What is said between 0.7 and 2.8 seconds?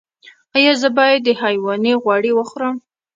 زه باید د حیواني غوړي وخورم؟